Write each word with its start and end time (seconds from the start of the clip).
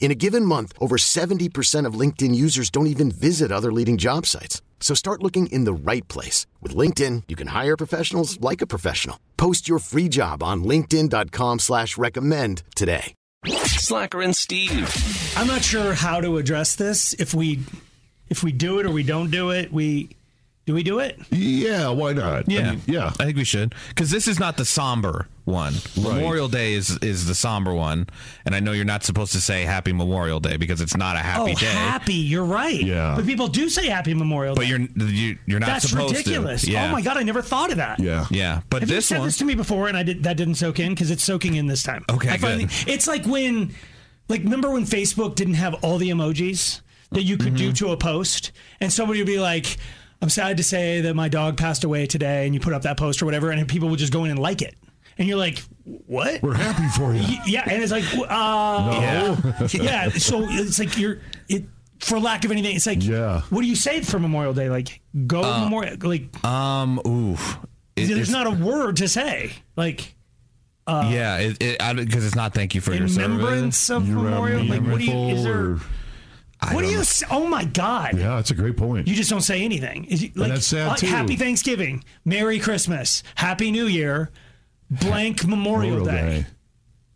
In 0.00 0.10
a 0.10 0.14
given 0.14 0.44
month, 0.44 0.72
over 0.80 0.96
70% 0.96 1.84
of 1.84 2.00
LinkedIn 2.00 2.34
users 2.34 2.70
don't 2.70 2.86
even 2.86 3.10
visit 3.10 3.52
other 3.52 3.70
leading 3.70 3.98
job 3.98 4.24
sites. 4.24 4.62
So 4.80 4.94
start 4.94 5.22
looking 5.22 5.48
in 5.48 5.64
the 5.64 5.72
right 5.74 6.06
place. 6.08 6.46
With 6.62 6.74
LinkedIn, 6.74 7.24
you 7.28 7.36
can 7.36 7.48
hire 7.48 7.76
professionals 7.76 8.40
like 8.40 8.62
a 8.62 8.66
professional. 8.66 9.18
Post 9.36 9.68
your 9.68 9.80
free 9.80 10.08
job 10.08 10.42
on 10.42 10.64
linkedin.com 10.64 11.58
slash 11.58 11.98
recommend 11.98 12.62
today. 12.74 13.14
Slacker 13.46 14.20
and 14.22 14.34
Steve. 14.34 14.92
I'm 15.36 15.46
not 15.46 15.62
sure 15.62 15.94
how 15.94 16.20
to 16.20 16.38
address 16.38 16.74
this. 16.74 17.12
If 17.14 17.34
we 17.34 17.60
if 18.28 18.42
we 18.42 18.52
do 18.52 18.80
it 18.80 18.86
or 18.86 18.90
we 18.90 19.04
don't 19.04 19.30
do 19.30 19.50
it, 19.50 19.72
we 19.72 20.10
do 20.66 20.74
we 20.74 20.82
do 20.82 20.98
it? 20.98 21.18
Yeah, 21.30 21.88
why 21.90 22.12
not? 22.12 22.50
Yeah, 22.50 22.60
I 22.60 22.70
mean, 22.72 22.82
yeah. 22.86 23.06
I 23.18 23.24
think 23.24 23.36
we 23.36 23.44
should 23.44 23.74
because 23.90 24.10
this 24.10 24.26
is 24.26 24.40
not 24.40 24.56
the 24.56 24.64
somber 24.64 25.28
one. 25.48 25.74
Memorial 25.96 26.48
Day 26.48 26.74
is 26.74 26.96
is 26.98 27.26
the 27.26 27.34
somber 27.34 27.74
one, 27.74 28.06
and 28.44 28.54
I 28.54 28.60
know 28.60 28.72
you're 28.72 28.84
not 28.84 29.02
supposed 29.02 29.32
to 29.32 29.40
say 29.40 29.62
Happy 29.64 29.92
Memorial 29.92 30.38
Day 30.40 30.56
because 30.56 30.80
it's 30.80 30.96
not 30.96 31.16
a 31.16 31.20
happy 31.20 31.52
oh, 31.52 31.54
day. 31.54 31.66
happy! 31.66 32.14
You're 32.14 32.44
right. 32.44 32.80
Yeah. 32.80 33.14
but 33.16 33.26
people 33.26 33.48
do 33.48 33.68
say 33.68 33.86
Happy 33.88 34.14
Memorial 34.14 34.54
Day. 34.54 34.60
But 34.60 34.66
you're 34.68 35.08
you, 35.08 35.38
you're 35.46 35.58
not 35.60 35.66
That's 35.66 35.88
supposed 35.90 36.16
ridiculous. 36.16 36.62
to. 36.62 36.70
Yeah. 36.70 36.88
Oh 36.88 36.92
my 36.92 37.00
god, 37.02 37.16
I 37.16 37.22
never 37.22 37.42
thought 37.42 37.70
of 37.70 37.78
that. 37.78 37.98
Yeah. 37.98 38.26
Yeah, 38.30 38.60
but 38.70 38.82
Have 38.82 38.90
you 38.90 38.96
this 38.96 39.06
said 39.06 39.18
one. 39.18 39.26
this 39.28 39.36
to 39.38 39.44
me 39.44 39.54
before, 39.54 39.88
and 39.88 39.96
I 39.96 40.02
did 40.02 40.22
that 40.24 40.36
didn't 40.36 40.54
soak 40.56 40.78
in 40.78 40.90
because 40.90 41.10
it's 41.10 41.24
soaking 41.24 41.54
in 41.56 41.66
this 41.66 41.82
time. 41.82 42.04
Okay, 42.10 42.28
I 42.30 42.36
finally, 42.36 42.64
good. 42.66 42.88
It's 42.88 43.06
like 43.08 43.24
when, 43.26 43.74
like, 44.28 44.42
remember 44.44 44.70
when 44.70 44.84
Facebook 44.84 45.34
didn't 45.34 45.54
have 45.54 45.74
all 45.82 45.98
the 45.98 46.10
emojis 46.10 46.80
that 47.10 47.22
you 47.22 47.36
could 47.38 47.54
Mm-hmm. 47.54 47.68
do 47.68 47.72
to 47.72 47.92
a 47.92 47.96
post, 47.96 48.52
and 48.80 48.92
somebody 48.92 49.20
would 49.20 49.26
be 49.26 49.38
like, 49.40 49.78
"I'm 50.20 50.28
sad 50.28 50.58
to 50.58 50.62
say 50.62 51.00
that 51.00 51.14
my 51.14 51.28
dog 51.28 51.56
passed 51.56 51.84
away 51.84 52.06
today," 52.06 52.44
and 52.44 52.54
you 52.54 52.60
put 52.60 52.74
up 52.74 52.82
that 52.82 52.98
post 52.98 53.22
or 53.22 53.24
whatever, 53.24 53.50
and 53.50 53.66
people 53.66 53.88
would 53.88 53.98
just 53.98 54.12
go 54.12 54.24
in 54.24 54.30
and 54.30 54.38
like 54.38 54.60
it, 54.60 54.74
and 55.18 55.28
you're 55.28 55.36
like, 55.38 55.58
"What?" 56.06 56.42
We're 56.42 56.54
happy 56.54 56.86
for 56.96 57.12
you. 57.14 57.38
Yeah, 57.46 57.64
and 57.68 57.82
it's 57.82 57.92
like, 57.92 58.04
uh, 58.14 58.98
yeah, 59.00 59.66
yeah. 59.72 60.08
So 60.10 60.46
it's 60.48 60.78
like 60.78 60.96
you're 60.98 61.18
it. 61.48 61.64
For 62.00 62.20
lack 62.20 62.44
of 62.44 62.52
anything, 62.52 62.76
it's 62.76 62.86
like, 62.86 63.02
Yeah. 63.04 63.40
What 63.50 63.62
do 63.62 63.66
you 63.66 63.74
say 63.74 64.02
for 64.02 64.20
Memorial 64.20 64.54
Day? 64.54 64.70
Like, 64.70 65.00
go 65.26 65.42
Memorial. 65.64 65.96
Like, 66.00 66.44
um, 66.44 67.00
oof. 67.04 67.58
It- 67.96 68.06
there's 68.14 68.30
not 68.30 68.46
a 68.46 68.52
word 68.52 68.98
to 68.98 69.08
say. 69.08 69.50
Like, 69.74 70.14
Uh, 70.86 71.10
yeah, 71.12 71.38
it 71.38 71.58
because 71.96 72.24
it's 72.24 72.36
not 72.36 72.54
thank 72.54 72.76
you 72.76 72.80
for 72.80 72.92
your 72.94 73.08
service. 73.08 73.16
remembrance 73.28 73.90
of 73.90 74.06
You're 74.08 74.22
Memorial. 74.22 74.64
Like, 74.64 74.82
what 74.82 74.98
do 75.00 75.04
you? 75.06 75.28
Is 75.30 75.42
there? 75.42 75.76
I 76.60 76.74
What 76.74 76.84
do 76.84 76.88
you? 76.90 77.02
Say? 77.02 77.26
Oh 77.32 77.48
my 77.48 77.64
God! 77.64 78.16
yeah, 78.16 78.36
that's 78.36 78.52
a 78.52 78.54
great 78.54 78.76
point. 78.76 79.08
You 79.08 79.14
just 79.16 79.28
don't 79.30 79.40
say 79.40 79.62
anything. 79.62 80.04
Is 80.04 80.22
it, 80.22 80.36
like, 80.36 80.52
that's 80.52 80.66
sad, 80.66 80.88
uh, 80.90 80.94
too. 80.94 81.06
Happy 81.08 81.34
Thanksgiving, 81.34 82.04
Merry 82.24 82.60
Christmas, 82.60 83.24
Happy 83.34 83.70
New 83.72 83.86
Year, 83.86 84.30
blank 84.90 85.46
Memorial, 85.46 86.04
Day. 86.04 86.46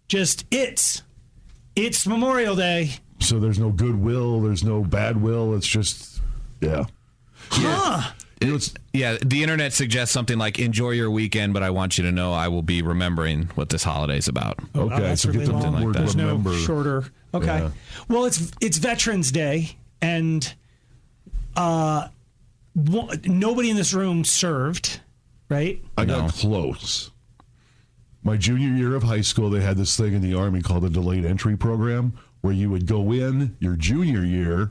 Just 0.09 0.45
it's 0.51 1.03
it's 1.77 2.07
Memorial 2.07 2.55
Day. 2.57 2.91
So 3.21 3.39
there's 3.39 3.59
no 3.59 3.71
goodwill, 3.71 4.41
there's 4.41 4.65
no 4.65 4.83
bad 4.83 5.21
will. 5.23 5.55
It's 5.55 5.67
just, 5.67 6.21
yeah. 6.61 6.87
Huh? 7.51 8.11
You 8.41 8.49
know, 8.49 8.55
it's, 8.57 8.75
Yeah, 8.93 9.17
the 9.25 9.43
internet 9.45 9.73
suggests 9.73 10.13
something 10.13 10.37
like 10.39 10.59
"Enjoy 10.59 10.91
your 10.91 11.09
weekend," 11.11 11.55
but 11.55 11.63
I 11.63 11.71
want 11.71 11.97
you 11.97 12.03
to 12.05 12.11
know 12.11 12.33
I 12.33 12.49
will 12.49 12.63
be 12.63 12.83
remembering 12.83 13.45
what 13.55 13.69
this 13.69 13.85
holiday's 13.85 14.27
about. 14.27 14.59
Oh, 14.75 14.83
okay, 14.91 14.99
that's 15.01 15.23
so 15.23 15.31
get 15.31 15.39
really 15.43 15.53
the 15.53 15.53
long. 15.61 15.73
like 15.75 15.93
that. 15.93 15.99
There's 16.01 16.17
remember. 16.17 16.51
no 16.51 16.57
shorter. 16.59 17.05
Okay. 17.33 17.47
Yeah. 17.47 17.71
Well, 18.09 18.25
it's 18.25 18.51
it's 18.61 18.79
Veterans 18.79 19.31
Day, 19.31 19.77
and 20.01 20.53
uh, 21.57 22.09
wa- 22.75 23.15
nobody 23.25 23.71
in 23.71 23.77
this 23.77 23.95
room 23.95 24.25
served, 24.25 25.01
right? 25.49 25.81
I 25.97 26.05
got 26.05 26.23
No. 26.25 26.29
close. 26.31 27.12
My 28.25 28.37
junior 28.37 28.69
year 28.69 28.95
of 28.95 29.03
high 29.03 29.21
school, 29.21 29.51
they 29.51 29.61
had 29.61 29.77
this 29.77 29.97
thing 29.97 30.15
in 30.15 30.23
the 30.23 30.35
Army 30.35 30.63
called 30.63 30.85
the 30.85 30.91
delayed 30.91 31.25
entry 31.25 31.57
program 31.57 32.13
where 32.41 32.53
you 32.53 32.71
would 32.71 32.87
go 32.87 33.13
in 33.13 33.57
your 33.61 33.75
junior 33.77 34.25
year, 34.25 34.71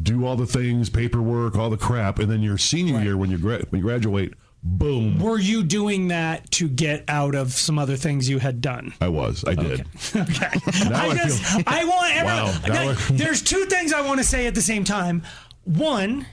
do 0.00 0.24
all 0.26 0.36
the 0.36 0.46
things, 0.46 0.88
paperwork, 0.90 1.56
all 1.56 1.70
the 1.70 1.76
crap, 1.76 2.18
and 2.18 2.30
then 2.30 2.42
your 2.42 2.58
senior 2.58 3.00
year, 3.00 3.16
when 3.16 3.30
you, 3.30 3.38
gra- 3.38 3.64
when 3.70 3.80
you 3.80 3.86
graduate, 3.86 4.34
boom. 4.62 5.18
Were 5.20 5.38
you 5.38 5.62
doing 5.62 6.08
that 6.08 6.50
to 6.52 6.68
get 6.68 7.04
out 7.08 7.34
of 7.34 7.52
some 7.52 7.78
other 7.78 7.96
things 7.96 8.28
you 8.28 8.38
had 8.40 8.60
done? 8.60 8.92
I 9.00 9.08
was. 9.08 9.44
I 9.46 9.54
did. 9.54 9.86
Okay. 10.14 10.48
Now 10.88 11.06
I 11.06 11.10
I 11.10 11.14
just, 11.16 11.42
feel- 11.42 11.62
I 11.66 11.84
want 11.84 12.24
Wow, 12.24 12.54
everyone. 12.64 12.96
now 12.96 13.16
there's 13.16 13.42
two 13.42 13.64
things 13.66 13.92
I 13.92 14.00
want 14.00 14.18
to 14.20 14.24
say 14.24 14.46
at 14.46 14.54
the 14.54 14.62
same 14.62 14.84
time. 14.84 15.22
One, 15.64 16.26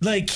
like, 0.00 0.30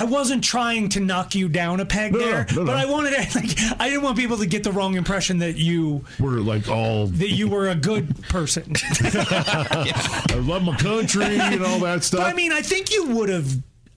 I 0.00 0.04
wasn't 0.04 0.44
trying 0.44 0.88
to 0.90 1.00
knock 1.00 1.34
you 1.34 1.48
down 1.48 1.80
a 1.80 1.84
peg 1.86 2.12
No, 2.12 2.18
no, 2.18 2.24
there, 2.24 2.46
no, 2.50 2.56
no. 2.62 2.64
but 2.66 2.76
I 2.76 2.86
wanted 2.86 3.10
to, 3.10 3.18
like, 3.38 3.80
I 3.80 3.88
didn't 3.88 4.02
want 4.02 4.16
people 4.16 4.36
to 4.38 4.46
get 4.46 4.62
the 4.64 4.72
wrong 4.72 4.94
impression 4.94 5.38
that 5.38 5.56
you 5.56 6.04
We're 6.20 6.38
like 6.38 6.68
all, 6.68 7.06
that 7.08 7.30
you 7.30 7.48
were 7.48 7.68
a 7.68 7.74
good 7.74 8.22
person. 8.28 8.74
I 9.00 10.40
love 10.42 10.62
my 10.62 10.76
country 10.76 11.38
and 11.38 11.64
all 11.64 11.78
that 11.80 12.04
stuff. 12.04 12.20
But 12.20 12.26
I 12.28 12.34
mean, 12.34 12.52
I 12.52 12.62
think 12.62 12.92
you 12.92 13.08
would 13.16 13.28
have. 13.28 13.50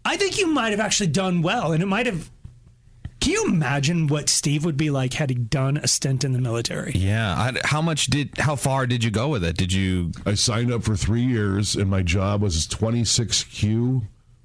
I 0.04 0.18
think 0.18 0.40
you 0.40 0.48
might 0.48 0.72
have 0.72 0.80
actually 0.80 1.08
done 1.08 1.42
well, 1.42 1.72
and 1.74 1.84
it 1.84 1.86
might 1.86 2.06
have. 2.08 2.30
Can 3.20 3.34
you 3.34 3.46
imagine 3.46 4.08
what 4.08 4.30
Steve 4.30 4.66
would 4.66 4.78
be 4.78 4.90
like 4.90 5.14
had 5.14 5.30
he 5.30 5.36
done 5.36 5.78
a 5.78 5.88
stint 5.88 6.24
in 6.24 6.32
the 6.34 6.40
military? 6.40 6.92
Yeah, 6.96 7.36
I, 7.36 7.54
how 7.68 7.80
much 7.80 8.08
did 8.08 8.32
how 8.40 8.56
far 8.56 8.88
did 8.88 9.04
you 9.04 9.12
go 9.12 9.28
with 9.30 9.44
it? 9.44 9.56
Did 9.58 9.72
you? 9.72 10.12
I 10.26 10.34
signed 10.34 10.74
up 10.74 10.82
for 10.84 10.96
three 10.96 11.22
years, 11.22 11.76
and 11.76 11.88
my 11.88 12.02
job 12.02 12.42
was 12.42 12.66
26Q, 12.68 14.02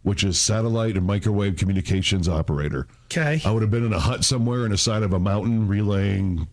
which 0.06 0.22
is 0.22 0.40
satellite 0.40 0.96
and 0.96 1.04
microwave 1.04 1.56
communications 1.56 2.28
operator. 2.28 2.86
Okay. 3.06 3.40
I 3.44 3.50
would 3.50 3.62
have 3.62 3.72
been 3.72 3.84
in 3.84 3.92
a 3.92 3.98
hut 3.98 4.22
somewhere 4.22 4.64
in 4.64 4.70
the 4.70 4.78
side 4.78 5.02
of 5.02 5.12
a 5.12 5.18
mountain 5.18 5.66
relaying 5.66 6.46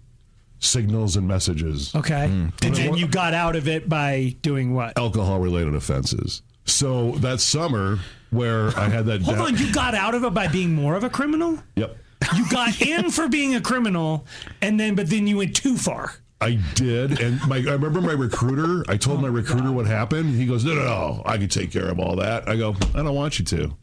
signals 0.58 1.16
and 1.18 1.28
messages. 1.28 1.94
Okay. 1.94 2.30
Hmm. 2.30 2.48
And 2.64 2.76
then 2.76 2.96
you 2.96 3.06
got 3.08 3.36
out 3.36 3.56
of 3.56 3.68
it 3.68 3.88
by 3.88 4.36
doing 4.42 4.74
what? 4.74 4.98
Alcohol 4.98 5.40
related 5.40 5.76
offenses. 5.76 6.42
So 6.66 7.12
that 7.18 7.42
summer 7.42 8.00
where 8.32 8.70
I 8.70 8.90
had 8.90 9.06
that 9.06 9.22
Hold 9.26 9.38
down- 9.38 9.46
on, 9.46 9.58
you 9.58 9.72
got 9.72 9.94
out 9.94 10.16
of 10.16 10.24
it 10.24 10.34
by 10.34 10.48
being 10.48 10.74
more 10.74 10.96
of 10.96 11.04
a 11.04 11.10
criminal? 11.12 11.60
Yep. 11.76 11.96
You 12.36 12.50
got 12.50 12.82
in 12.82 13.12
for 13.12 13.28
being 13.28 13.54
a 13.54 13.62
criminal, 13.62 14.26
and 14.64 14.80
then 14.80 14.96
but 14.96 15.12
then 15.12 15.28
you 15.28 15.38
went 15.38 15.56
too 15.56 15.78
far. 15.78 16.16
I 16.44 16.60
did, 16.76 17.22
and 17.22 17.40
my 17.48 17.56
I 17.56 17.72
remember 17.72 18.02
my 18.02 18.12
recruiter. 18.12 18.84
I 18.92 18.98
told 18.98 19.22
my 19.22 19.30
recruiter 19.30 19.72
what 19.72 19.86
happened. 19.86 20.36
He 20.36 20.46
goes, 20.46 20.66
"No, 20.66 20.74
no, 20.74 20.84
no, 20.84 21.22
I 21.26 21.38
can 21.38 21.48
take 21.48 21.72
care 21.72 21.88
of 21.88 22.00
all 22.00 22.18
that." 22.18 22.50
I 22.50 22.58
go, 22.58 22.76
"I 22.94 23.02
don't 23.02 23.16
want 23.16 23.40
you 23.40 23.46
to." 23.46 23.78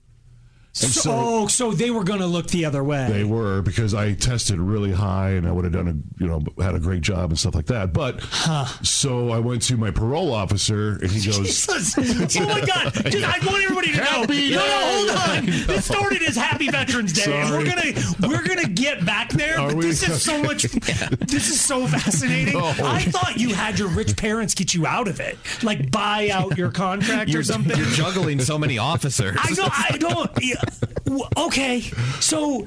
So, 0.72 0.86
so- 0.86 1.10
oh, 1.12 1.46
so 1.48 1.72
they 1.72 1.90
were 1.90 2.04
going 2.04 2.20
to 2.20 2.26
look 2.26 2.46
the 2.48 2.64
other 2.64 2.84
way. 2.84 3.08
They 3.10 3.24
were 3.24 3.60
because 3.60 3.92
I 3.92 4.14
tested 4.14 4.58
really 4.60 4.92
high 4.92 5.30
and 5.30 5.46
I 5.46 5.50
would 5.52 5.64
have 5.64 5.72
done 5.72 5.88
a 5.88 6.22
you 6.22 6.28
know 6.28 6.42
had 6.62 6.74
a 6.76 6.78
great 6.78 7.00
job 7.00 7.30
and 7.30 7.38
stuff 7.38 7.54
like 7.56 7.66
that. 7.66 7.92
But 7.92 8.20
so 8.84 9.30
I 9.30 9.38
went 9.40 9.62
to 9.62 9.76
my 9.76 9.90
parole 9.90 10.32
officer 10.32 10.98
and 11.02 11.10
he 11.10 11.20
goes, 11.26 11.38
Jesus. 11.38 11.96
Oh 12.38 12.46
my 12.46 12.60
God! 12.60 12.92
Just, 13.10 13.24
I 13.24 13.44
want 13.46 13.62
everybody 13.64 13.92
to 13.92 14.04
Happy 14.04 14.50
know. 14.50 14.56
No, 14.58 14.66
no, 14.66 14.86
hold 14.86 15.10
on. 15.10 15.46
This 15.70 15.84
started 15.86 16.22
as 16.22 16.36
Happy 16.36 16.68
Veterans 16.68 17.12
Day, 17.12 17.32
and 17.32 17.50
we're 17.50 17.64
gonna 17.64 17.92
we're 18.28 18.46
gonna 18.46 18.68
get 18.68 19.04
back 19.04 19.30
there. 19.30 19.58
Are 19.58 19.68
but 19.68 19.76
we? 19.76 19.86
this 19.86 20.08
is 20.08 20.22
so 20.22 20.40
much. 20.42 20.62
This 20.62 21.48
is 21.50 21.60
so 21.60 21.86
fascinating. 21.86 22.54
No. 22.54 22.60
Oh. 22.64 22.86
I 22.86 23.02
thought 23.02 23.38
you 23.38 23.54
had 23.54 23.78
your 23.78 23.88
rich 23.88 24.16
parents 24.16 24.54
get 24.54 24.74
you 24.74 24.86
out 24.86 25.08
of 25.08 25.18
it, 25.20 25.38
like 25.62 25.90
buy 25.90 26.28
out 26.32 26.56
your 26.56 26.70
contract 26.70 27.30
You're, 27.30 27.40
or 27.40 27.44
something. 27.44 27.76
you're 27.76 27.86
juggling 27.88 28.40
so 28.40 28.58
many 28.58 28.78
officers. 28.78 29.36
I 29.42 29.52
don't. 29.54 29.72
I 29.92 29.96
don't. 29.98 30.30
Okay, 31.36 31.80
so 32.20 32.66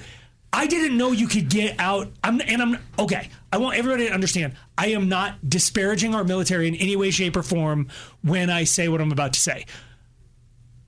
I 0.51 0.67
didn't 0.67 0.97
know 0.97 1.11
you 1.11 1.27
could 1.27 1.49
get 1.49 1.79
out. 1.79 2.11
I'm 2.23 2.41
and 2.41 2.61
I'm 2.61 2.77
okay. 2.99 3.29
I 3.51 3.57
want 3.57 3.77
everybody 3.77 4.07
to 4.07 4.13
understand. 4.13 4.53
I 4.77 4.87
am 4.87 5.09
not 5.09 5.49
disparaging 5.49 6.13
our 6.13 6.23
military 6.23 6.67
in 6.67 6.75
any 6.75 6.95
way, 6.95 7.09
shape, 7.11 7.35
or 7.35 7.43
form 7.43 7.87
when 8.21 8.49
I 8.49 8.63
say 8.65 8.87
what 8.87 9.01
I'm 9.01 9.11
about 9.11 9.33
to 9.33 9.39
say. 9.39 9.65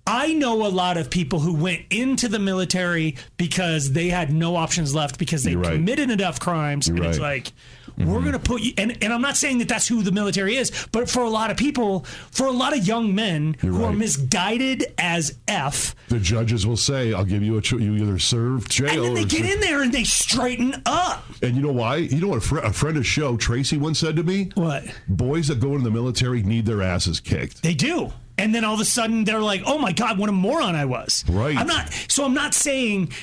I 0.08 0.34
know 0.34 0.68
a 0.68 0.70
lot 0.70 0.98
of 0.98 1.10
people 1.10 1.40
who 1.40 1.56
went 1.56 1.82
into 1.90 2.28
the 2.28 2.38
military 2.38 3.16
because 3.38 3.94
they 3.94 4.10
had 4.10 4.32
no 4.32 4.56
options 4.56 4.94
left 4.94 5.18
because 5.18 5.44
they 5.44 5.56
right. 5.56 5.74
committed 5.74 6.12
enough 6.12 6.40
crimes. 6.40 6.88
You're 6.88 6.98
and 6.98 7.06
it's 7.08 7.20
right. 7.20 7.52
Like, 7.98 8.08
we're 8.08 8.20
going 8.22 8.34
to 8.34 8.40
put 8.40 8.62
you, 8.62 8.74
and, 8.78 8.98
and 9.02 9.14
I'm 9.14 9.22
not 9.22 9.38
saying 9.38 9.60
that 9.60 9.68
that's 9.70 9.88
who 9.88 10.04
the 10.04 10.12
military 10.12 10.56
is, 10.56 10.72
but 10.92 11.10
for 11.10 11.24
a 11.24 11.30
lot 11.30 11.52
of 11.52 11.58
people, 11.58 12.02
for 12.32 12.46
a 12.48 12.52
lot 12.52 12.76
of 12.78 12.86
young 12.86 13.16
men 13.16 13.56
You're 13.62 13.74
who 13.74 13.84
are 13.86 13.94
misguided 13.94 14.94
as 14.98 15.38
F, 15.48 15.96
The 16.10 16.20
judges 16.20 16.66
will 16.68 16.78
say, 16.78 17.14
"I'll 17.14 17.26
give 17.26 17.44
you 17.44 17.58
a 17.58 17.62
cho- 17.62 17.78
you 17.78 17.96
either 17.96 18.20
serve 18.20 18.68
jail 18.70 18.90
and 18.90 19.04
then 19.04 19.14
they 19.16 19.24
or 19.24 19.26
get 19.26 19.46
in 19.46 19.60
there 19.62 19.82
and 19.82 19.94
they 19.94 20.04
straighten 20.04 20.82
up. 20.86 21.24
And 21.42 21.56
you 21.56 21.62
know 21.62 21.72
why? 21.72 21.98
You 21.98 22.22
know 22.22 22.28
what 22.28 22.38
a, 22.40 22.42
fr- 22.42 22.60
a 22.60 22.74
friend 22.74 22.98
of 22.98 23.06
show 23.06 23.38
Tracy 23.38 23.78
once 23.78 24.00
said 24.00 24.16
to 24.18 24.24
me? 24.24 24.52
What? 24.56 24.84
Boys 25.08 25.48
that 25.48 25.60
go 25.60 25.72
into 25.72 25.84
the 25.84 25.92
military 25.92 26.44
need 26.44 26.66
their 26.66 26.82
asses 26.82 27.20
kicked. 27.20 27.64
They 27.64 27.74
do. 27.74 28.12
And 28.38 28.54
then 28.54 28.66
all 28.66 28.74
of 28.74 28.82
a 28.82 28.86
sudden 28.86 29.24
they're 29.24 29.40
like, 29.40 29.62
"Oh 29.66 29.78
my 29.78 29.94
god, 29.94 30.18
what 30.18 30.28
a 30.28 30.34
moron 30.34 30.76
I 30.76 30.86
was." 30.86 31.24
Right. 31.30 31.56
I'm 31.58 31.68
not 31.68 31.94
so 32.10 32.26
I'm 32.26 32.34
not 32.34 32.54
saying 32.54 33.14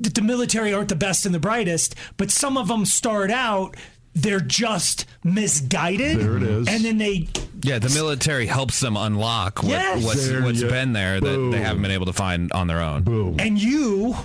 that 0.00 0.14
the 0.14 0.22
military 0.22 0.72
aren't 0.72 0.88
the 0.88 0.96
best 0.96 1.26
and 1.26 1.34
the 1.34 1.40
brightest, 1.40 1.94
but 2.16 2.30
some 2.30 2.56
of 2.56 2.68
them 2.68 2.84
start 2.84 3.30
out 3.30 3.76
they're 4.14 4.40
just 4.40 5.06
misguided. 5.24 6.18
There 6.20 6.36
it 6.36 6.42
is. 6.42 6.68
And 6.68 6.84
then 6.84 6.98
they 6.98 7.28
Yeah, 7.62 7.78
the 7.78 7.90
military 7.90 8.46
helps 8.46 8.80
them 8.80 8.96
unlock 8.96 9.62
what, 9.62 9.70
Yes. 9.70 10.04
what's, 10.04 10.28
There 10.28 10.42
what's 10.42 10.60
you- 10.60 10.68
been 10.68 10.92
there 10.92 11.20
that 11.20 11.26
boom. 11.26 11.50
they 11.52 11.60
haven't 11.60 11.82
been 11.82 11.90
able 11.92 12.06
to 12.06 12.12
find 12.12 12.50
on 12.52 12.66
their 12.66 12.80
own. 12.80 13.02
Boom. 13.02 13.36
and 13.38 13.60
you 13.60 14.16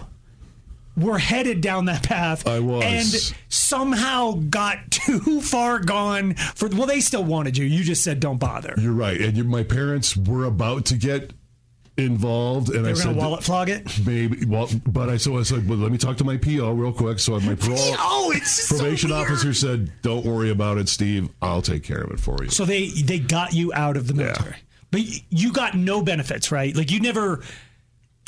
were 0.98 1.18
headed 1.20 1.60
down 1.60 1.86
that 1.86 2.04
path 2.04 2.48
I 2.48 2.60
was. 2.60 2.84
and 2.86 3.34
somehow 3.50 4.32
got 4.50 4.90
too 4.92 5.42
far 5.42 5.80
gone 5.80 6.36
for 6.36 6.70
well 6.70 6.88
they 6.88 7.02
still 7.02 7.24
wanted 7.24 7.58
you. 7.58 7.66
You 7.66 7.84
just 7.84 8.02
said 8.04 8.20
don't 8.22 8.38
bother. 8.40 8.74
You're 8.78 8.94
right. 8.94 9.20
And 9.20 9.36
you, 9.36 9.44
my 9.44 9.64
parents 9.64 10.16
were 10.16 10.46
about 10.46 10.86
to 10.86 10.96
get 10.96 11.34
involved, 11.98 12.70
and 12.70 12.86
They 12.86 12.92
I 12.92 12.94
said, 12.94 13.04
going 13.06 13.16
to 13.16 13.22
wallet 13.22 13.44
flog 13.44 13.70
it. 13.70 13.88
maybe. 14.06 14.46
Well, 14.46 14.70
but 14.86 15.10
I 15.10 15.18
so 15.18 15.38
I 15.38 15.44
said, 15.44 15.68
well, 15.68 15.78
let 15.78 15.92
me 15.92 15.98
talk 15.98 16.18
to 16.18 16.24
my 16.24 16.38
PO 16.38 16.72
real 16.74 16.92
quick. 16.92 17.20
So 17.20 17.40
my 17.40 17.56
parole 17.56 17.78
Oh, 18.00 18.32
it's 18.36 18.52
so 18.68 18.78
probation 18.78 19.12
weird. 19.12 19.22
officer 19.22 19.54
said, 19.54 19.92
"Don't 20.02 20.26
worry 20.26 20.50
about 20.52 20.78
it, 20.78 20.90
Steve. 20.90 21.30
I'll 21.42 21.62
take 21.62 21.84
care 21.84 22.02
of 22.02 22.12
it 22.12 22.20
for 22.20 22.38
you." 22.44 22.50
So 22.50 22.66
they 22.66 22.88
they 22.90 23.20
got 23.20 23.54
you 23.54 23.72
out 23.74 23.98
of 23.98 24.08
the 24.08 24.14
military. 24.14 24.56
But 24.92 25.02
you 25.30 25.52
got 25.52 25.74
no 25.76 26.02
benefits, 26.02 26.52
right? 26.52 26.74
Like 26.76 26.92
you 26.92 27.00
never 27.02 27.44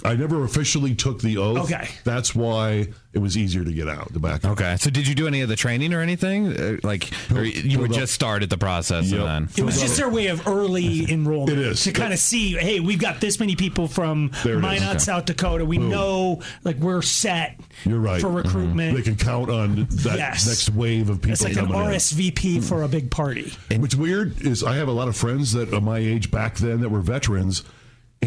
I 0.06 0.16
never 0.16 0.44
officially 0.44 0.94
took 0.94 1.22
the 1.22 1.38
oath. 1.38 1.58
Okay. 1.72 1.90
That's 2.04 2.36
why 2.36 2.88
it 3.14 3.20
was 3.20 3.36
easier 3.36 3.64
to 3.64 3.74
get 3.74 3.90
out. 3.90 4.14
The 4.14 4.20
back. 4.20 4.46
Okay, 4.46 4.76
so 4.80 4.92
did 4.92 5.08
you 5.08 5.16
do 5.16 5.26
any 5.26 5.42
of 5.42 5.50
the 5.50 5.56
training 5.56 5.92
or 5.92 6.02
anything? 6.02 6.56
Uh, 6.56 6.78
like, 6.84 7.10
or 7.32 7.44
you 7.44 7.80
would 7.80 7.88
filled 7.88 7.92
up- 7.94 7.98
just 8.04 8.14
started 8.14 8.52
the 8.52 8.60
process 8.60 9.06
Yep. 9.10 9.20
and 9.22 9.28
then. 9.28 9.50
it 9.58 9.64
was 9.66 9.82
just 9.82 9.98
their 9.98 10.08
way 10.08 10.28
of 10.28 10.48
early 10.48 11.12
enrollment. 11.12 11.58
It 11.58 11.66
is. 11.66 11.84
To 11.86 11.92
kind 11.94 12.14
of 12.14 12.20
see, 12.20 12.52
hey, 12.54 12.80
we've 12.80 13.00
got 13.00 13.20
this 13.22 13.40
many 13.40 13.56
people 13.56 13.88
from 13.88 14.30
There 14.44 14.54
it 14.54 14.58
is. 14.58 14.62
Minot, 14.62 14.90
Okay. 14.90 14.98
South 15.00 15.26
Dakota. 15.26 15.66
We 15.66 15.80
know 15.80 16.42
like 16.64 16.78
we're 16.78 17.02
set 17.02 17.60
You're 17.84 18.00
right. 18.00 18.22
for 18.22 18.30
recruitment. 18.30 18.96
They 18.96 19.02
can 19.02 19.16
count 19.16 19.50
on 19.50 19.88
that 19.90 20.18
Yes. 20.20 20.48
next 20.48 20.70
wave 20.70 21.10
of 21.10 21.18
people 21.22 21.32
It's 21.34 21.44
like 21.44 21.54
an 21.54 21.66
coming 21.68 21.74
in. 21.76 21.82
RSVP 21.94 22.64
for 22.64 22.84
a 22.84 22.88
big 22.88 23.10
party. 23.10 23.52
What's 23.76 23.96
weird 23.96 24.42
is 24.44 24.64
I 24.64 24.76
have 24.76 24.90
a 24.90 24.94
lot 24.94 25.08
of 25.08 25.18
friends 25.18 25.54
that 25.54 25.74
are 25.74 25.82
my 25.82 25.98
age 25.98 26.30
back 26.30 26.58
then 26.58 26.82
that 26.82 26.90
were 26.90 27.02
veterans, 27.02 27.64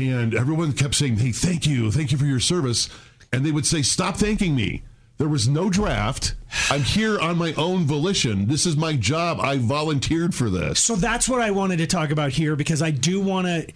and 0.09 0.35
everyone 0.35 0.73
kept 0.73 0.95
saying, 0.95 1.17
"Hey, 1.19 1.33
thank 1.33 1.67
you, 1.67 1.91
thank 1.93 2.13
you 2.13 2.19
for 2.19 2.25
your 2.27 2.41
service," 2.41 2.89
and 3.33 3.45
they 3.45 3.53
would 3.53 3.67
say, 3.67 3.83
"Stop 3.83 4.17
thanking 4.17 4.55
me." 4.55 4.83
There 5.19 5.29
was 5.29 5.47
no 5.49 5.69
draft. 5.69 6.35
I'm 6.71 6.81
here 6.83 7.21
on 7.21 7.37
my 7.37 7.53
own 7.55 7.85
volition. 7.85 8.47
This 8.47 8.65
is 8.65 8.75
my 8.77 8.95
job. 8.97 9.39
I 9.39 9.59
volunteered 9.59 10.35
for 10.35 10.49
this. 10.49 10.81
So 10.81 10.97
that's 10.97 11.29
what 11.29 11.43
I 11.43 11.51
wanted 11.51 11.77
to 11.79 11.87
talk 11.87 12.11
about 12.11 12.33
here 12.33 12.57
because 12.57 12.81
I 12.81 12.91
do 12.91 13.21
want 13.21 13.47
to, 13.47 13.67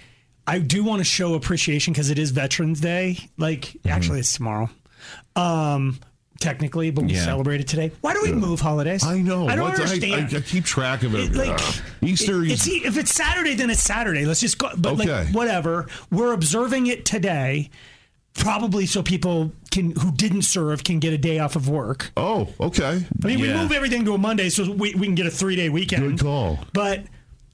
I 0.47 0.59
do 0.59 0.83
want 0.83 1.01
to 1.01 1.05
show 1.05 1.35
appreciation 1.35 1.93
because 1.93 2.09
it 2.09 2.19
is 2.19 2.31
Veterans 2.31 2.81
Day. 2.81 3.19
Like 3.37 3.61
Mm-hmm. 3.61 3.89
actually, 3.91 4.21
it's 4.21 4.33
tomorrow, 4.35 4.71
um, 5.37 5.99
technically, 6.41 6.91
but 6.91 7.05
we 7.05 7.13
Yeah. 7.15 7.25
celebrate 7.25 7.61
it 7.61 7.69
today. 7.69 7.91
Why 8.01 8.13
do 8.13 8.21
we 8.23 8.33
move 8.33 8.61
holidays? 8.61 9.05
I 9.05 9.19
know. 9.23 9.49
I 9.49 9.57
don't 9.57 9.71
understand. 9.71 10.35
I, 10.35 10.39
I 10.39 10.41
keep 10.41 10.65
track 10.65 11.03
of 11.03 11.15
it. 11.15 11.31
It, 11.31 11.35
like 11.35 11.61
Easter 12.03 12.43
it- 12.45 12.53
it's, 12.53 12.67
if 12.67 12.97
it's 12.99 13.15
Saturday, 13.15 13.55
then 13.55 13.71
it's 13.71 13.83
Saturday. 13.83 14.25
Let's 14.27 14.41
just 14.41 14.59
go. 14.59 14.69
But 14.77 14.95
Okay. 14.95 15.07
like 15.25 15.29
whatever, 15.35 15.87
we're 16.11 16.33
observing 16.33 16.87
it 16.89 17.05
today, 17.05 17.71
probably 18.35 18.85
so 18.87 19.03
people 19.03 19.53
can 19.71 19.93
who 19.93 20.11
didn't 20.13 20.43
serve 20.43 20.85
can 20.85 20.99
get 20.99 21.13
a 21.13 21.19
day 21.19 21.39
off 21.39 21.57
of 21.57 21.69
work. 21.69 22.11
Oh, 22.17 22.49
okay. 22.61 23.05
I 23.23 23.27
mean, 23.27 23.41
we 23.41 23.53
move 23.53 23.73
everything 23.73 24.05
to 24.05 24.15
a 24.15 24.19
Monday 24.19 24.49
so 24.49 24.71
we, 24.71 24.95
we 24.95 25.07
can 25.07 25.15
get 25.15 25.27
a 25.27 25.31
three 25.31 25.57
day 25.57 25.69
weekend. 25.69 26.03
Good 26.03 26.21
call. 26.21 26.59
But 26.73 27.05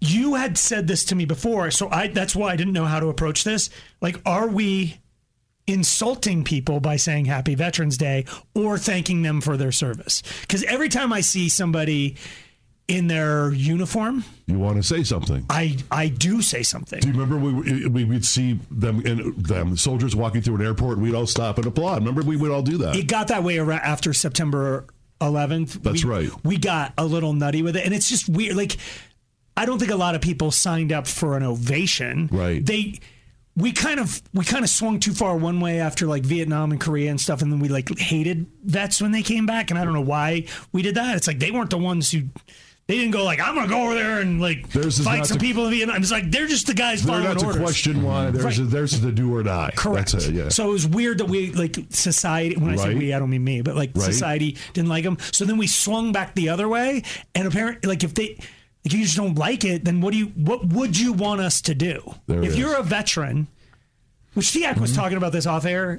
you 0.00 0.34
had 0.34 0.56
said 0.56 0.86
this 0.88 1.04
to 1.06 1.14
me 1.14 1.26
before, 1.26 1.70
so 1.70 1.88
I 1.90 2.08
that's 2.08 2.34
why 2.34 2.52
I 2.52 2.56
didn't 2.56 2.72
know 2.72 2.86
how 2.86 2.98
to 3.00 3.08
approach 3.08 3.44
this. 3.44 3.68
Like, 4.00 4.20
are 4.24 4.48
we 4.48 4.96
insulting 5.72 6.44
people 6.44 6.80
by 6.80 6.96
saying 6.96 7.26
Happy 7.26 7.54
Veterans 7.54 7.96
Day 7.96 8.24
or 8.54 8.78
thanking 8.78 9.22
them 9.22 9.40
for 9.40 9.56
their 9.56 9.72
service? 9.72 10.22
Because 10.42 10.62
every 10.64 10.88
time 10.88 11.12
I 11.12 11.20
see 11.20 11.48
somebody 11.48 12.16
in 12.88 13.06
their 13.06 13.52
uniform, 13.52 14.24
You 14.46 14.58
want 14.58 14.76
to 14.76 14.82
say 14.82 15.04
something? 15.04 15.46
I 15.48 15.76
I 15.92 16.08
do 16.08 16.42
say 16.42 16.62
something. 16.64 16.98
Do 17.00 17.06
you 17.08 17.14
remember 17.14 17.36
we, 17.38 17.86
we 17.86 18.04
we'd 18.04 18.24
see 18.24 18.58
them 18.70 19.04
and 19.06 19.36
them 19.36 19.76
soldiers 19.76 20.16
walking 20.16 20.42
through 20.42 20.56
an 20.56 20.62
airport? 20.66 20.94
and 20.98 21.02
We'd 21.02 21.14
all 21.14 21.26
stop 21.26 21.58
and 21.58 21.66
applaud. 21.68 21.98
Remember, 22.00 22.22
we 22.22 22.36
would 22.36 22.50
all 22.50 22.62
do 22.62 22.78
that. 22.78 22.96
It 22.96 23.06
got 23.06 23.28
that 23.28 23.44
way 23.44 23.58
around 23.58 23.82
after 23.82 24.12
September 24.12 24.86
11th. 25.20 25.82
That's 25.84 26.04
We- 26.04 26.10
right. 26.10 26.30
We 26.44 26.56
got 26.56 26.92
a 26.98 27.04
little 27.06 27.32
nutty 27.32 27.62
with 27.62 27.76
it, 27.76 27.84
and 27.84 27.94
it's 27.94 28.08
just 28.08 28.28
weird. 28.28 28.56
Like, 28.56 28.76
I 29.56 29.66
don't 29.66 29.78
think 29.78 29.92
a 29.92 29.96
lot 29.96 30.16
of 30.16 30.20
people 30.20 30.50
signed 30.50 30.90
up 30.92 31.06
for 31.06 31.36
an 31.36 31.44
ovation. 31.44 32.28
Right. 32.32 32.64
They. 32.66 32.98
We 33.60 33.72
kind 33.72 34.00
of 34.00 34.22
we 34.32 34.44
kind 34.44 34.64
of 34.64 34.70
swung 34.70 35.00
too 35.00 35.12
far 35.12 35.36
one 35.36 35.60
way 35.60 35.80
after 35.80 36.06
like 36.06 36.22
Vietnam 36.22 36.72
and 36.72 36.80
Korea 36.80 37.10
and 37.10 37.20
stuff, 37.20 37.42
and 37.42 37.52
then 37.52 37.60
we 37.60 37.68
like 37.68 37.96
hated 37.98 38.46
vets 38.64 39.00
when 39.02 39.12
they 39.12 39.22
came 39.22 39.46
back, 39.46 39.70
and 39.70 39.78
I 39.78 39.84
don't 39.84 39.92
know 39.94 40.00
why 40.00 40.46
we 40.72 40.82
did 40.82 40.94
that. 40.96 41.16
It's 41.16 41.26
like 41.26 41.38
they 41.38 41.50
weren't 41.50 41.70
the 41.70 41.78
ones 41.78 42.10
who 42.10 42.22
they 42.86 42.96
didn't 42.96 43.12
go 43.12 43.22
like 43.22 43.38
I'm 43.40 43.54
gonna 43.54 43.68
go 43.68 43.84
over 43.84 43.94
there 43.94 44.20
and 44.20 44.40
like 44.40 44.68
Theirs 44.70 44.98
fight 45.04 45.24
some 45.26 45.38
to- 45.38 45.44
people 45.44 45.66
in 45.66 45.70
Vietnam. 45.72 46.02
It's 46.02 46.10
like 46.10 46.30
they're 46.30 46.48
just 46.48 46.66
the 46.66 46.74
guys 46.74 47.02
They're 47.04 47.14
following 47.20 47.34
not 47.36 47.44
orders. 47.44 47.62
question 47.62 48.02
why. 48.02 48.30
There's 48.32 48.44
Right. 48.44 48.58
a, 48.58 48.62
there's 48.64 49.00
the 49.00 49.12
do 49.12 49.32
or 49.34 49.42
die. 49.44 49.72
Correct. 49.76 50.14
It. 50.14 50.32
Yeah. 50.34 50.48
So 50.48 50.70
it 50.70 50.72
was 50.72 50.86
weird 50.88 51.18
that 51.18 51.26
we 51.26 51.52
like 51.52 51.76
society. 51.90 52.56
When 52.56 52.72
I 52.72 52.76
say 52.76 52.94
we, 52.94 53.12
I 53.14 53.18
don't 53.20 53.30
mean 53.30 53.44
me, 53.44 53.60
but 53.62 53.76
like 53.76 53.90
Right. 53.94 54.04
society 54.04 54.56
didn't 54.72 54.88
like 54.88 55.04
them. 55.04 55.18
So 55.32 55.44
then 55.44 55.56
we 55.58 55.66
swung 55.68 56.10
back 56.12 56.34
the 56.34 56.48
other 56.48 56.68
way, 56.68 57.02
and 57.34 57.46
apparently, 57.46 57.88
like 57.88 58.02
if 58.02 58.14
they, 58.14 58.38
if 58.84 58.92
you 58.92 59.02
just 59.04 59.16
don't 59.16 59.36
like 59.36 59.64
it, 59.64 59.84
then 59.84 60.00
what 60.00 60.12
do 60.12 60.18
you? 60.18 60.26
What 60.28 60.66
would 60.68 60.98
you 60.98 61.12
want 61.12 61.40
us 61.40 61.60
to 61.62 61.74
do? 61.74 62.14
There 62.26 62.42
if 62.42 62.50
is. 62.50 62.58
you're 62.58 62.76
a 62.76 62.82
veteran, 62.82 63.48
which 64.34 64.46
Fiak 64.48 64.78
was 64.78 64.90
Mm-hmm. 64.92 65.00
talking 65.00 65.16
about 65.18 65.32
this 65.32 65.46
off 65.46 65.64
air. 65.64 65.96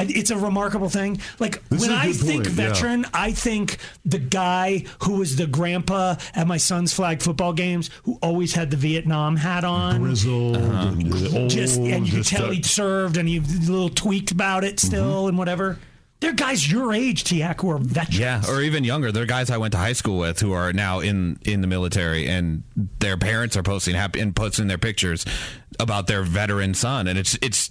It's 0.00 0.30
a 0.30 0.36
remarkable 0.38 0.88
thing. 0.88 1.20
Like 1.40 1.60
This 1.70 1.80
when 1.80 1.90
I 1.90 2.12
think 2.12 2.44
point, 2.44 2.56
yeah. 2.56 2.68
veteran, 2.68 3.06
I 3.12 3.32
think 3.32 3.78
the 4.04 4.20
guy 4.20 4.84
who 5.02 5.14
was 5.18 5.34
the 5.34 5.48
grandpa 5.48 6.14
at 6.36 6.46
my 6.46 6.56
son's 6.56 6.92
flag 6.92 7.20
football 7.20 7.52
games, 7.52 7.90
who 8.04 8.16
always 8.22 8.52
had 8.54 8.70
the 8.70 8.76
Vietnam 8.76 9.34
hat 9.34 9.64
on 9.64 10.00
Grizzled, 10.00 10.56
and 10.56 11.34
old, 11.36 11.50
just 11.50 11.80
and 11.80 12.06
you 12.06 12.18
could 12.18 12.26
tell 12.26 12.50
he'd 12.52 12.64
served 12.64 13.16
and 13.16 13.28
he 13.28 13.38
a 13.38 13.40
little 13.40 13.88
tweaked 13.88 14.30
about 14.30 14.62
it 14.62 14.78
still 14.78 15.22
Mm-hmm. 15.22 15.28
and 15.30 15.38
whatever. 15.38 15.80
They're 16.20 16.32
guys 16.32 16.70
your 16.70 16.92
age, 16.92 17.24
Tiak, 17.24 17.60
who 17.60 17.70
are 17.70 17.78
veterans. 17.78 18.18
Yeah, 18.18 18.42
or 18.48 18.60
even 18.60 18.82
younger. 18.84 19.12
They're 19.12 19.24
guys 19.26 19.50
I 19.50 19.56
went 19.56 19.72
to 19.72 19.78
high 19.78 19.92
school 19.92 20.18
with 20.18 20.40
who 20.40 20.52
are 20.52 20.72
now 20.72 20.98
in 21.00 21.38
in 21.44 21.60
the 21.60 21.66
military, 21.68 22.26
and 22.28 22.64
their 22.98 23.16
parents 23.16 23.56
are 23.56 23.62
posting 23.62 23.94
happy 23.94 24.18
and 24.20 24.34
posting 24.34 24.66
their 24.66 24.78
pictures 24.78 25.24
about 25.78 26.06
their 26.08 26.22
veteran 26.22 26.74
son, 26.74 27.06
and 27.06 27.18
it's 27.18 27.38
it's. 27.42 27.70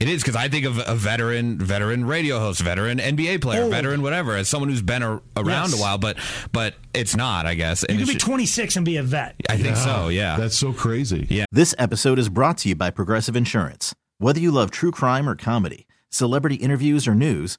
It 0.00 0.08
is 0.08 0.22
because 0.22 0.36
I 0.36 0.48
think 0.48 0.64
of 0.64 0.78
a 0.86 0.94
veteran, 0.94 1.58
veteran 1.58 2.04
radio 2.04 2.38
host, 2.38 2.60
veteran 2.60 2.98
NBA 3.00 3.40
player, 3.42 3.62
Oh. 3.64 3.68
veteran 3.68 4.00
whatever, 4.00 4.36
as 4.36 4.48
someone 4.48 4.68
who's 4.70 4.80
been 4.80 5.02
a, 5.02 5.14
around 5.36 5.70
Yes. 5.70 5.74
a 5.76 5.82
while, 5.82 5.98
but 5.98 6.16
but 6.52 6.74
it's 6.94 7.16
not, 7.16 7.46
I 7.46 7.54
guess. 7.54 7.82
And 7.82 7.98
you 7.98 8.06
could 8.06 8.12
be 8.12 8.18
26 8.20 8.76
and 8.76 8.86
be 8.86 8.96
a 8.98 9.02
vet. 9.02 9.34
I 9.48 9.56
think 9.56 9.74
so. 9.76 10.06
Yeah. 10.06 10.36
That's 10.36 10.56
so 10.56 10.72
crazy. 10.72 11.26
Yeah. 11.28 11.46
This 11.50 11.74
episode 11.78 12.20
is 12.20 12.28
brought 12.28 12.58
to 12.58 12.68
you 12.68 12.76
by 12.76 12.90
Progressive 12.90 13.34
Insurance. 13.34 13.92
Whether 14.18 14.38
you 14.38 14.52
love 14.52 14.70
true 14.70 14.92
crime 14.92 15.28
or 15.28 15.34
comedy, 15.34 15.88
celebrity 16.12 16.54
interviews 16.54 17.08
or 17.08 17.16
news, 17.16 17.58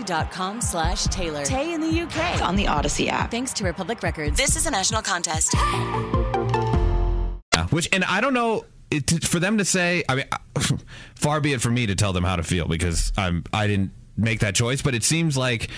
audacy.com 0.00 0.60
slash 0.60 1.04
Taylor. 1.04 1.44
Tay 1.44 1.72
in 1.72 1.80
the 1.80 2.00
UK. 2.00 2.42
on 2.42 2.56
the 2.56 2.64
Audacy 2.64 3.08
app. 3.08 3.30
Thanks 3.30 3.52
to 3.54 3.64
Republic 3.64 4.02
Records. 4.02 4.36
This 4.36 4.56
is 4.56 4.66
a 4.66 4.70
national 4.70 5.02
contest. 5.02 5.54
Which 7.70 7.88
and 7.92 8.04
I 8.04 8.20
don't 8.20 8.34
know 8.34 8.64
it, 8.90 9.24
for 9.24 9.38
them 9.38 9.58
to 9.58 9.64
say. 9.64 10.02
I 10.08 10.16
mean, 10.16 10.24
far 11.14 11.40
be 11.40 11.52
it 11.52 11.60
for 11.60 11.70
me 11.70 11.86
to 11.86 11.94
tell 11.94 12.12
them 12.12 12.24
how 12.24 12.34
to 12.34 12.42
feel 12.42 12.66
because 12.66 13.12
I'm 13.16 13.44
I 13.52 13.68
didn't 13.68 13.92
make 14.16 14.40
that 14.40 14.56
choice. 14.56 14.82
But 14.82 14.96
it 14.96 15.04
seems 15.04 15.36
like 15.36 15.68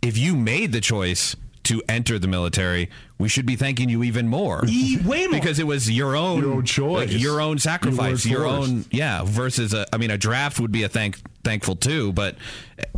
if 0.00 0.16
you 0.16 0.34
made 0.34 0.72
the 0.72 0.80
choice 0.80 1.36
to 1.66 1.82
enter 1.88 2.18
the 2.18 2.26
military, 2.28 2.90
we 3.18 3.28
should 3.28 3.46
be 3.46 3.54
thanking 3.56 3.88
you 3.88 4.02
even 4.02 4.26
more. 4.28 4.64
E- 4.66 4.98
way 5.04 5.26
more. 5.26 5.38
because 5.38 5.58
it 5.58 5.66
was 5.66 5.90
your 5.90 6.16
own 6.16 6.40
Your 6.42 6.52
own 6.54 6.64
choice. 6.64 7.10
your 7.12 7.40
own 7.40 7.58
sacrifice, 7.58 8.24
You 8.24 8.32
your 8.32 8.46
weren't 8.46 8.62
own 8.64 8.84
yeah. 8.90 9.22
Versus 9.24 9.72
a, 9.74 9.86
I 9.92 9.98
mean, 9.98 10.10
a 10.10 10.18
draft 10.18 10.58
would 10.60 10.72
be 10.72 10.82
a 10.82 10.88
thank 10.88 11.18
thankful 11.44 11.76
too, 11.76 12.12
but 12.12 12.36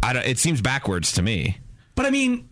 I 0.02 0.12
don't, 0.14 0.24
it 0.26 0.38
seems 0.38 0.60
backwards 0.62 1.12
to 1.12 1.22
me. 1.22 1.58
But 1.94 2.06
I 2.06 2.10
mean, 2.10 2.48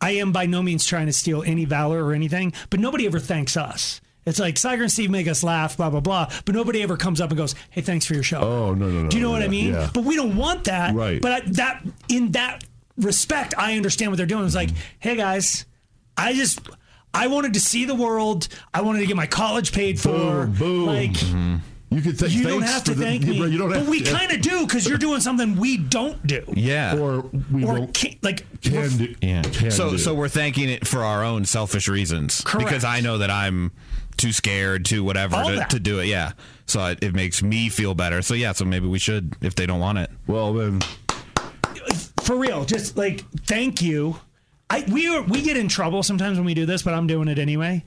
I 0.00 0.12
am 0.12 0.32
by 0.32 0.46
no 0.46 0.62
means 0.62 0.84
trying 0.86 1.06
to 1.06 1.12
steal 1.12 1.42
any 1.42 1.64
valor 1.64 2.04
or 2.04 2.12
anything, 2.12 2.52
but 2.70 2.80
nobody 2.80 3.06
ever 3.06 3.18
thanks 3.18 3.56
us. 3.56 4.00
It's 4.26 4.38
like 4.38 4.56
Slacker 4.56 4.82
and 4.82 4.90
Steve 4.90 5.10
make 5.10 5.28
us 5.28 5.42
laugh, 5.44 5.76
blah 5.76 5.90
blah 5.90 6.00
blah, 6.00 6.30
but 6.46 6.54
nobody 6.54 6.82
ever 6.82 6.96
comes 6.96 7.20
up 7.20 7.28
and 7.30 7.36
goes, 7.36 7.54
"Hey, 7.68 7.82
thanks 7.82 8.06
for 8.06 8.14
your 8.14 8.22
show." 8.22 8.40
Oh, 8.40 8.72
no, 8.74 8.88
no, 8.88 9.02
no, 9.02 9.08
Do 9.10 9.18
you 9.18 9.22
know 9.22 9.28
no, 9.28 9.34
what 9.34 9.42
I 9.42 9.48
mean? 9.48 9.74
yeah. 9.74 9.90
But 9.92 10.04
we 10.04 10.16
don't 10.16 10.36
want 10.36 10.64
that. 10.64 10.94
Right. 10.94 11.20
But 11.20 11.32
I, 11.32 11.40
that 11.52 11.82
in 12.08 12.32
that 12.32 12.64
respect, 12.96 13.54
I 13.58 13.76
understand 13.76 14.10
what 14.10 14.16
they're 14.16 14.26
doing. 14.26 14.44
It's 14.46 14.54
like, 14.54 14.70
hey 14.98 15.16
guys, 15.16 15.66
I 16.16 16.32
just 16.34 16.60
I 17.12 17.26
wanted 17.28 17.54
to 17.54 17.60
see 17.60 17.84
the 17.84 17.94
world. 17.94 18.48
I 18.72 18.80
wanted 18.82 19.00
to 19.00 19.06
get 19.06 19.16
my 19.16 19.26
college 19.26 19.72
paid 19.72 20.00
for. 20.00 20.46
Boom, 20.46 20.52
boom. 20.52 20.86
Like. 20.86 21.16
You 21.90 22.00
could 22.02 22.18
th- 22.18 22.32
You 22.32 22.42
don't 22.42 22.62
have 22.62 22.82
to 22.84 22.94
the- 22.94 23.04
thank 23.04 23.24
you- 23.24 23.34
me, 23.34 23.50
You 23.50 23.58
don't 23.58 23.70
have 23.70 23.82
but 23.84 23.88
we 23.90 24.00
kind 24.00 24.32
of 24.32 24.40
do 24.40 24.66
because 24.66 24.84
you're 24.88 24.98
doing 24.98 25.20
something 25.20 25.54
we 25.54 25.76
don't 25.76 26.26
do, 26.26 26.42
Yeah. 26.52 26.96
Or 26.96 27.20
we 27.52 27.64
or 27.64 27.76
don't 27.76 27.94
can, 27.94 28.16
like 28.20 28.44
can 28.62 28.96
do. 28.96 29.14
Yeah. 29.22 29.42
Can 29.42 29.70
so 29.70 29.90
do. 29.90 29.98
so 29.98 30.12
we're 30.12 30.26
thanking 30.28 30.68
it 30.68 30.88
for 30.88 31.04
our 31.04 31.22
own 31.22 31.44
selfish 31.44 31.86
reasons 31.86 32.40
Correct. 32.40 32.66
because 32.66 32.84
I 32.84 33.00
know 33.00 33.18
that 33.18 33.30
I'm 33.30 33.70
too 34.16 34.32
scared, 34.32 34.84
too 34.86 35.04
whatever 35.04 35.36
to, 35.44 35.66
to 35.70 35.78
do 35.78 36.00
it. 36.00 36.06
Yeah. 36.06 36.32
So 36.66 36.84
it, 36.86 36.98
it 37.00 37.14
makes 37.14 37.44
me 37.44 37.68
feel 37.68 37.94
better. 37.94 38.22
So 38.22 38.34
yeah. 38.34 38.50
So 38.54 38.64
maybe 38.64 38.88
we 38.88 38.98
should 38.98 39.36
if 39.40 39.54
they 39.54 39.66
don't 39.66 39.78
want 39.78 39.98
it. 39.98 40.10
Well, 40.26 40.52
then 40.52 40.80
for 42.24 42.36
real, 42.36 42.64
just 42.64 42.96
like 42.96 43.24
thank 43.46 43.82
you. 43.82 44.16
I 44.70 44.84
we 44.90 45.08
are, 45.08 45.22
we 45.22 45.42
get 45.42 45.56
in 45.56 45.68
trouble 45.68 46.02
sometimes 46.02 46.38
when 46.38 46.46
we 46.46 46.54
do 46.54 46.66
this, 46.66 46.82
but 46.82 46.94
I'm 46.94 47.06
doing 47.06 47.28
it 47.28 47.38
anyway. 47.38 47.84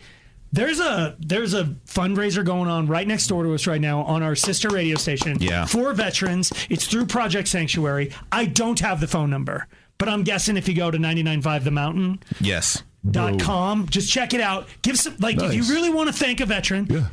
There's 0.54 0.80
a 0.80 1.16
there's 1.20 1.54
a 1.54 1.66
fundraiser 1.88 2.46
going 2.46 2.70
on 2.70 2.88
right 2.88 3.06
next 3.08 3.28
door 3.28 3.44
to 3.44 3.54
us 3.54 3.68
right 3.68 3.82
now 3.82 4.02
on 4.04 4.24
our 4.24 4.36
sister 4.36 4.70
radio 4.70 4.96
station 4.96 5.38
Yeah. 5.42 5.66
for 5.66 5.94
veterans. 5.94 6.54
It's 6.70 6.88
through 6.88 7.08
Project 7.08 7.48
Sanctuary. 7.50 8.14
I 8.32 8.46
don't 8.46 8.80
have 8.80 9.02
the 9.02 9.08
phone 9.08 9.30
number, 9.30 9.68
but 9.98 10.08
I'm 10.08 10.24
guessing 10.24 10.56
if 10.56 10.68
you 10.70 10.74
go 10.76 10.90
to 10.90 10.98
995 10.98 11.64
The 11.66 11.72
Mountain 11.72 12.20
Yes. 12.40 12.82
dot 13.10 13.40
com, 13.40 13.88
just 13.90 14.10
check 14.12 14.34
it 14.34 14.40
out. 14.42 14.68
Give 14.84 14.98
some 14.98 15.16
like 15.20 15.42
if 15.42 15.54
you 15.54 15.64
really 15.64 15.90
want 15.90 16.08
to 16.08 16.14
thank 16.14 16.40
a 16.40 16.46
veteran, 16.46 16.88
yeah. 16.90 17.08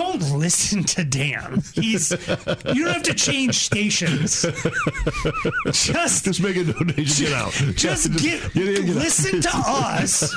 Don't 0.00 0.22
listen 0.38 0.82
to 0.84 1.04
Dan. 1.04 1.62
He's 1.74 2.10
you 2.10 2.84
don't 2.84 2.94
have 2.94 3.02
to 3.04 3.12
change 3.14 3.54
stations. 3.56 4.42
Just 5.72 6.24
Just 6.24 6.40
make 6.42 6.56
a 6.56 6.64
donation. 6.64 7.26
Get 7.26 7.32
out. 7.34 7.52
just 7.76 8.10
get, 8.14 8.52
get 8.54 8.68
in, 8.68 8.86
get 8.86 8.96
out. 8.96 9.02
listen 9.02 9.40
to 9.42 9.50
us. 9.52 10.34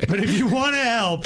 But 0.07 0.19
if 0.19 0.31
you 0.37 0.47
want 0.47 0.75
to 0.75 0.81
help, 0.81 1.25